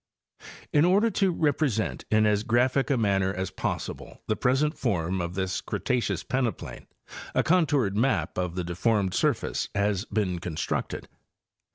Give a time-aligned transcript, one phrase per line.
[0.73, 5.35] In order to represent in as graphic a manner as possible the present form of
[5.35, 6.87] this Cretaceous peneplain
[7.35, 11.07] a contoured map of the deformed surface has been constructed.